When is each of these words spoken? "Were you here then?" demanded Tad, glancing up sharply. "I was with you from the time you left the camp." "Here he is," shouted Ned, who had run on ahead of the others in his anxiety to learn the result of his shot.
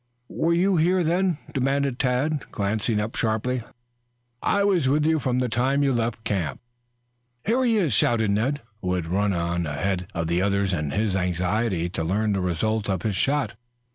"Were 0.29 0.51
you 0.55 0.77
here 0.77 1.03
then?" 1.03 1.37
demanded 1.53 1.99
Tad, 1.99 2.45
glancing 2.49 2.99
up 2.99 3.15
sharply. 3.15 3.61
"I 4.41 4.63
was 4.63 4.87
with 4.87 5.05
you 5.05 5.19
from 5.19 5.37
the 5.37 5.47
time 5.47 5.83
you 5.83 5.93
left 5.93 6.23
the 6.25 6.29
camp." 6.31 6.59
"Here 7.45 7.63
he 7.63 7.77
is," 7.77 7.93
shouted 7.93 8.31
Ned, 8.31 8.61
who 8.81 8.95
had 8.95 9.05
run 9.05 9.31
on 9.31 9.67
ahead 9.67 10.07
of 10.15 10.25
the 10.25 10.41
others 10.41 10.73
in 10.73 10.89
his 10.89 11.15
anxiety 11.15 11.87
to 11.89 12.03
learn 12.03 12.33
the 12.33 12.41
result 12.41 12.89
of 12.89 13.03
his 13.03 13.15
shot. 13.15 13.53